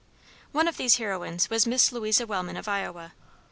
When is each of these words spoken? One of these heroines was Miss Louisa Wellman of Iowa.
One 0.51 0.67
of 0.67 0.77
these 0.77 0.97
heroines 0.97 1.51
was 1.51 1.67
Miss 1.67 1.91
Louisa 1.91 2.25
Wellman 2.25 2.57
of 2.57 2.67
Iowa. 2.67 3.13